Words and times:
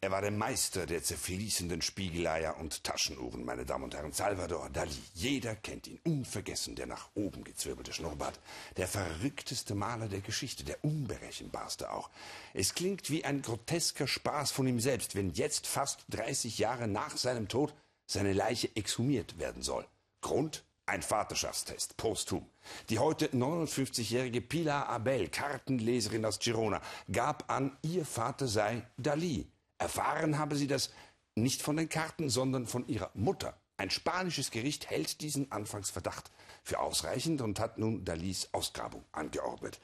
Er 0.00 0.12
war 0.12 0.20
der 0.20 0.30
Meister 0.30 0.86
der 0.86 1.02
zerfließenden 1.02 1.82
Spiegeleier 1.82 2.56
und 2.58 2.84
Taschenuhren, 2.84 3.44
meine 3.44 3.66
Damen 3.66 3.82
und 3.82 3.96
Herren. 3.96 4.12
Salvador 4.12 4.70
Dali. 4.70 4.92
Jeder 5.14 5.56
kennt 5.56 5.88
ihn. 5.88 5.98
Unvergessen, 6.04 6.76
der 6.76 6.86
nach 6.86 7.08
oben 7.16 7.42
gezwirbelte 7.42 7.92
Schnurrbart. 7.92 8.38
Der 8.76 8.86
verrückteste 8.86 9.74
Maler 9.74 10.06
der 10.06 10.20
Geschichte, 10.20 10.62
der 10.62 10.84
unberechenbarste 10.84 11.90
auch. 11.90 12.10
Es 12.54 12.76
klingt 12.76 13.10
wie 13.10 13.24
ein 13.24 13.42
grotesker 13.42 14.06
Spaß 14.06 14.52
von 14.52 14.68
ihm 14.68 14.78
selbst, 14.78 15.16
wenn 15.16 15.32
jetzt, 15.32 15.66
fast 15.66 16.04
30 16.10 16.58
Jahre 16.58 16.86
nach 16.86 17.16
seinem 17.16 17.48
Tod, 17.48 17.74
seine 18.06 18.34
Leiche 18.34 18.70
exhumiert 18.76 19.40
werden 19.40 19.62
soll. 19.62 19.84
Grund? 20.20 20.62
Ein 20.86 21.02
Vaterschaftstest, 21.02 21.96
posthum. 21.96 22.46
Die 22.88 23.00
heute 23.00 23.26
59-jährige 23.26 24.42
Pilar 24.42 24.88
Abel, 24.88 25.28
Kartenleserin 25.28 26.24
aus 26.24 26.38
Girona, 26.38 26.80
gab 27.10 27.50
an, 27.50 27.76
ihr 27.82 28.06
Vater 28.06 28.46
sei 28.46 28.86
Dali. 28.96 29.48
Erfahren 29.78 30.38
habe 30.38 30.56
sie 30.56 30.66
das 30.66 30.90
nicht 31.34 31.62
von 31.62 31.76
den 31.76 31.88
Karten, 31.88 32.28
sondern 32.28 32.66
von 32.66 32.86
ihrer 32.88 33.10
Mutter. 33.14 33.58
Ein 33.76 33.90
spanisches 33.90 34.50
Gericht 34.50 34.90
hält 34.90 35.20
diesen 35.20 35.52
Anfangsverdacht 35.52 36.32
für 36.64 36.80
ausreichend 36.80 37.40
und 37.40 37.60
hat 37.60 37.78
nun 37.78 38.04
Dalis 38.04 38.48
Ausgrabung 38.52 39.04
angeordnet. 39.12 39.78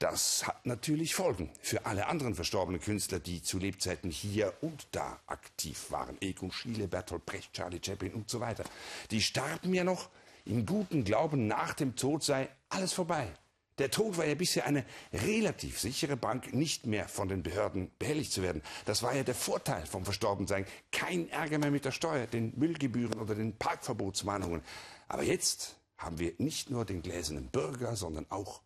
Das 0.00 0.46
hat 0.46 0.66
natürlich 0.66 1.14
Folgen 1.14 1.50
für 1.60 1.86
alle 1.86 2.06
anderen 2.06 2.34
verstorbenen 2.34 2.80
Künstler, 2.80 3.20
die 3.20 3.42
zu 3.42 3.58
Lebzeiten 3.58 4.10
hier 4.10 4.52
und 4.60 4.86
da 4.92 5.20
aktiv 5.26 5.90
waren. 5.90 6.20
Egon 6.20 6.52
Schiele, 6.52 6.88
Bertolt 6.88 7.26
Brecht, 7.26 7.52
Charlie 7.52 7.80
Chaplin 7.84 8.14
und 8.14 8.28
so 8.28 8.40
weiter. 8.40 8.64
Die 9.10 9.22
starben 9.22 9.72
ja 9.72 9.84
noch 9.84 10.08
im 10.44 10.66
guten 10.66 11.04
Glauben, 11.04 11.46
nach 11.46 11.74
dem 11.74 11.94
Tod 11.94 12.24
sei 12.24 12.48
alles 12.68 12.92
vorbei. 12.92 13.28
Der 13.78 13.90
Tod 13.90 14.16
war 14.18 14.26
ja 14.26 14.34
bisher 14.34 14.66
eine 14.66 14.84
relativ 15.12 15.78
sichere 15.78 16.16
Bank, 16.16 16.52
nicht 16.52 16.86
mehr 16.86 17.08
von 17.08 17.28
den 17.28 17.42
Behörden 17.42 17.90
behelligt 17.98 18.32
zu 18.32 18.42
werden. 18.42 18.62
Das 18.86 19.02
war 19.02 19.14
ja 19.14 19.22
der 19.22 19.36
Vorteil 19.36 19.86
vom 19.86 20.04
Verstorbensein. 20.04 20.66
Kein 20.90 21.28
Ärger 21.30 21.58
mehr 21.58 21.70
mit 21.70 21.84
der 21.84 21.92
Steuer, 21.92 22.26
den 22.26 22.52
Müllgebühren 22.56 23.20
oder 23.20 23.34
den 23.34 23.56
Parkverbotsmahnungen. 23.56 24.62
Aber 25.06 25.22
jetzt 25.22 25.76
haben 25.96 26.18
wir 26.18 26.32
nicht 26.38 26.70
nur 26.70 26.84
den 26.84 27.02
gläsernen 27.02 27.48
Bürger, 27.48 27.94
sondern 27.94 28.26
auch 28.30 28.62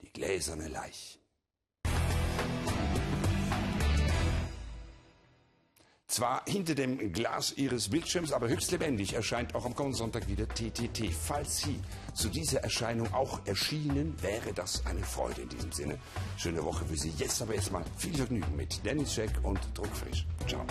die 0.00 0.12
gläserne 0.12 0.68
Leiche. 0.68 1.18
Zwar 6.14 6.44
hinter 6.46 6.76
dem 6.76 7.12
Glas 7.12 7.54
Ihres 7.56 7.88
Bildschirms, 7.88 8.30
aber 8.30 8.48
höchst 8.48 8.70
lebendig 8.70 9.14
erscheint 9.14 9.54
auch 9.56 9.64
am 9.64 9.74
kommenden 9.74 9.98
Sonntag 9.98 10.28
wieder 10.28 10.46
TTT. 10.46 11.12
Falls 11.12 11.58
Sie 11.58 11.80
zu 12.14 12.28
dieser 12.28 12.60
Erscheinung 12.60 13.12
auch 13.12 13.40
erschienen, 13.44 14.14
wäre 14.22 14.52
das 14.54 14.86
eine 14.86 15.02
Freude 15.02 15.42
in 15.42 15.48
diesem 15.48 15.72
Sinne. 15.72 15.98
Schöne 16.36 16.64
Woche 16.64 16.84
für 16.84 16.96
Sie. 16.96 17.12
Jetzt 17.18 17.42
aber 17.42 17.54
erstmal 17.54 17.84
viel 17.96 18.14
Vergnügen 18.14 18.56
mit 18.56 18.84
Dennis 18.84 19.12
Scheck 19.12 19.32
und 19.42 19.58
Druckfrisch. 19.74 20.24
Ciao. 20.46 20.64